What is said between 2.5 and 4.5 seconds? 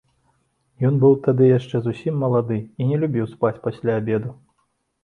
і не любіў спаць пасля абеду.